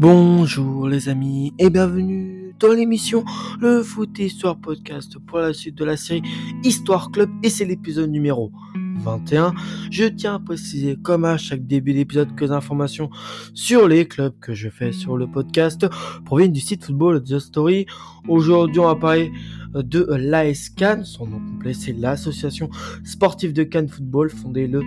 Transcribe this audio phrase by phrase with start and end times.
[0.00, 3.24] Bonjour les amis et bienvenue dans l'émission
[3.60, 6.22] Le Foot Histoire Podcast pour la suite de la série
[6.62, 8.52] Histoire Club et c'est l'épisode numéro
[9.00, 9.54] 21.
[9.90, 13.10] Je tiens à préciser comme à chaque début d'épisode que les informations
[13.54, 15.84] sur les clubs que je fais sur le podcast
[16.24, 17.86] proviennent du site Football The Story.
[18.28, 19.32] Aujourd'hui on va parler
[19.74, 21.04] de l'AS Cannes.
[21.04, 22.70] Son nom complet, c'est l'Association
[23.04, 24.82] sportive de Cannes Football, fondée le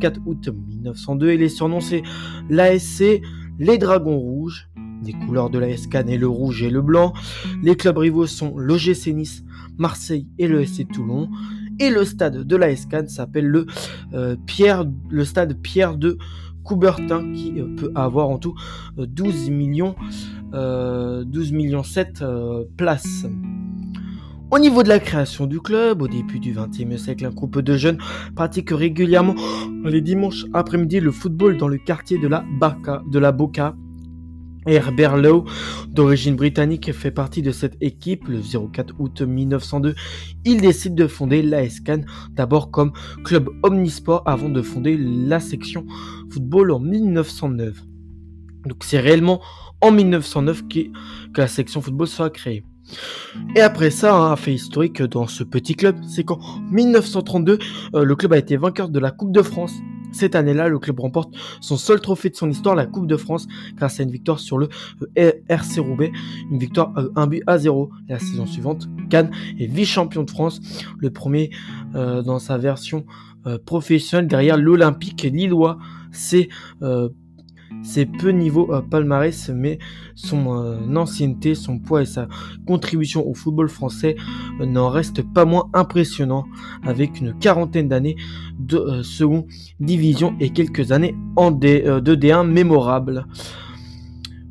[0.00, 1.30] 04 août 1902.
[1.30, 2.02] Et les surnoms, c'est
[2.48, 3.20] l'ASC,
[3.58, 4.68] les Dragons Rouges,
[5.04, 7.12] les couleurs de l'AS Cannes et le rouge et le blanc.
[7.62, 9.44] Les clubs rivaux sont l'OGC Nice,
[9.76, 11.28] Marseille et le SC Toulon.
[11.80, 13.66] Et le stade de l'AS Cannes s'appelle le,
[14.12, 14.36] euh,
[15.10, 16.18] le stade Pierre de
[16.64, 18.54] Coubertin qui euh, peut avoir en tout
[18.96, 19.94] 12 euh, millions,
[20.52, 22.24] 12 millions 7
[22.76, 23.26] places.
[24.50, 27.76] Au niveau de la création du club, au début du XXe siècle, un groupe de
[27.76, 27.98] jeunes
[28.34, 29.34] pratique régulièrement
[29.84, 33.76] les dimanches après-midi le football dans le quartier de la, Baca, de la Boca.
[34.66, 35.44] Herbert Lowe,
[35.88, 38.26] d'origine britannique, fait partie de cette équipe.
[38.26, 39.94] Le 04 août 1902,
[40.46, 42.00] il décide de fonder l'ASCAN,
[42.32, 42.92] d'abord comme
[43.24, 45.84] club omnisport avant de fonder la section
[46.30, 47.82] football en 1909.
[48.66, 49.42] Donc c'est réellement
[49.82, 52.64] en 1909 que la section football sera créée.
[53.54, 56.38] Et après ça, un fait historique dans ce petit club, c'est qu'en
[56.70, 57.58] 1932,
[57.94, 59.74] euh, le club a été vainqueur de la Coupe de France.
[60.10, 63.46] Cette année-là, le club remporte son seul trophée de son histoire, la Coupe de France,
[63.76, 64.68] grâce à une victoire sur le
[65.18, 66.12] euh, RC Roubaix,
[66.50, 67.90] une victoire 1 euh, but à 0.
[68.08, 70.60] La saison suivante, Cannes est vice-champion de France,
[70.98, 71.50] le premier
[71.94, 73.06] dans sa version
[73.64, 75.78] professionnelle derrière l'Olympique lillois.
[76.12, 76.48] C'est
[77.82, 79.78] c'est peu niveau euh, palmarès, mais
[80.14, 82.28] son euh, ancienneté, son poids et sa
[82.66, 84.16] contribution au football français
[84.60, 86.46] euh, n'en restent pas moins impressionnants,
[86.84, 88.16] avec une quarantaine d'années
[88.58, 89.46] de seconde
[89.80, 93.26] division et quelques années en D, de D1 mémorables.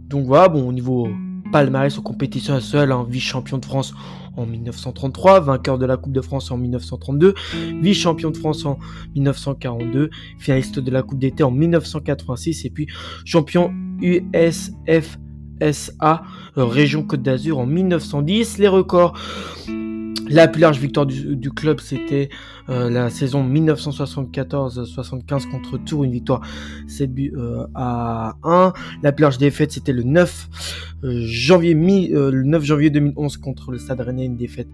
[0.07, 1.09] Donc voilà, bon, au niveau
[1.51, 3.93] palmarès aux compétitions seul, un vice-champion de France
[4.35, 7.33] en 1933, vainqueur de la Coupe de France en 1932,
[7.81, 8.77] vice-champion de France en
[9.15, 12.87] 1942, finaliste de la Coupe d'été en 1986 et puis
[13.25, 15.17] champion USFSA
[16.55, 18.59] région Côte d'Azur en 1910.
[18.59, 19.17] Les records
[20.29, 22.29] la plus large victoire du, club, c'était
[22.69, 26.41] euh, la saison 1974-75 contre Tours, une victoire
[26.87, 28.73] 7 buts euh, à 1.
[29.03, 30.49] La plus large défaite, c'était le 9
[31.03, 34.67] euh, janvier le 9 janvier 2011 contre le Stade Rennais, une défaite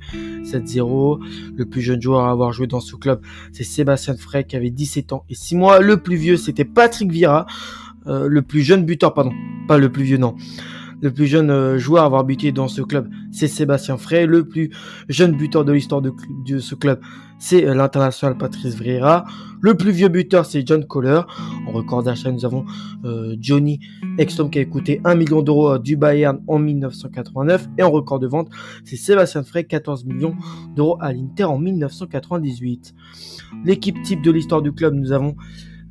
[0.44, 1.20] 7-0.
[1.56, 4.70] Le plus jeune joueur à avoir joué dans ce club, c'est Sébastien Frey qui avait
[4.70, 5.80] 17 ans et 6 mois.
[5.80, 7.46] Le plus vieux, c'était Patrick Vira.
[8.06, 9.32] le plus jeune buteur, pardon,
[9.68, 10.36] pas le plus vieux, non.
[11.03, 14.25] Le plus jeune euh, joueur à avoir buté dans ce club, c'est Sébastien Frey.
[14.25, 14.69] Le plus
[15.09, 16.14] jeune buteur de l'histoire de,
[16.59, 17.02] ce club,
[17.40, 19.25] c'est euh, l'international Patrice Vieira.
[19.59, 21.19] Le plus vieux buteur, c'est John Kohler.
[21.68, 22.63] En record d'achat, nous avons
[23.03, 23.81] euh, Johnny
[24.18, 27.68] Exton qui a coûté 1 million d'euros du Bayern en 1989.
[27.78, 28.47] Et en record de vente,
[28.86, 30.38] c'est Sébastien Frey, 14 millions
[30.74, 32.96] d'euros à l'Inter en 1998.
[33.66, 35.36] L'équipe type de l'histoire du club, nous avons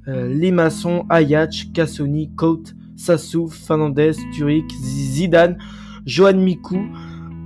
[0.06, 5.58] les maçons, Ayach, Cassoni, Cote, Sassou, Fernandez, Turic, Zidane,
[6.06, 6.86] Johan Mikou,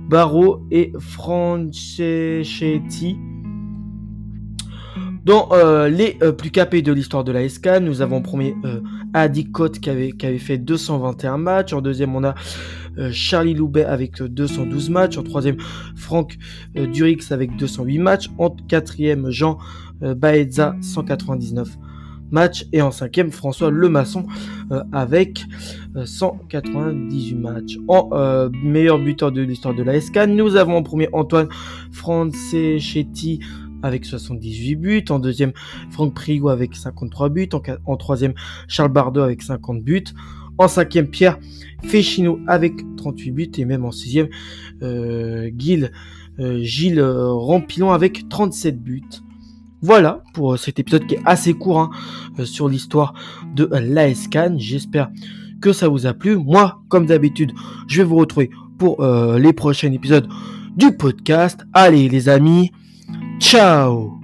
[0.09, 3.17] Barreau et Franceschetti.
[5.27, 8.79] Dans euh, les euh, plus capés de l'histoire de la SK, nous avons premier euh,
[9.13, 11.73] Adi Cote qui avait, qui avait fait 221 matchs.
[11.73, 12.33] En deuxième, on a
[13.11, 15.17] Charlie Loubet avec 212 matchs.
[15.17, 15.57] En troisième,
[15.97, 16.37] Franck
[16.73, 18.29] Durix avec 208 matchs.
[18.37, 19.57] En quatrième, Jean
[19.99, 21.96] Baeza 199 matchs.
[22.73, 24.25] Et en cinquième, François Lemasson
[24.71, 25.45] euh, avec
[26.03, 27.77] 198 euh, matchs.
[27.87, 31.47] En euh, meilleur buteur de l'histoire de la SK, nous avons en premier Antoine
[31.91, 33.39] Franceschetti
[33.81, 35.05] avec 78 buts.
[35.09, 35.53] En deuxième,
[35.89, 37.49] Franck Prigo avec 53 buts.
[37.85, 38.33] En, troisième,
[38.67, 40.03] Charles Bardot avec 50 buts.
[40.57, 41.39] En cinquième, Pierre
[41.83, 43.51] Féchino avec 38 buts.
[43.57, 44.27] Et même en sixième,
[44.81, 45.91] Gilles,
[46.39, 49.21] Gilles Rampilon avec 37 buts.
[49.81, 51.89] Voilà pour euh, cet épisode qui est assez court hein,
[52.39, 53.13] euh, sur l'histoire
[53.55, 54.55] de l'ASCAN.
[54.57, 55.09] J'espère
[55.61, 56.37] que ça vous a plu.
[56.37, 57.51] Moi, comme d'habitude,
[57.87, 60.27] je vais vous retrouver pour euh, les prochains épisodes
[60.75, 61.61] du podcast.
[61.73, 62.71] Allez les amis,
[63.39, 64.16] ciao